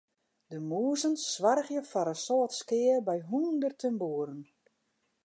[0.49, 4.41] De mûzen soargje foar in soad skea by hûnderten boeren.